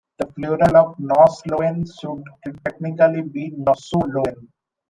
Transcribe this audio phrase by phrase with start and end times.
[0.17, 2.23] The plural of Nos Lowen should
[2.65, 4.47] technically be 'Nosow Lowen'.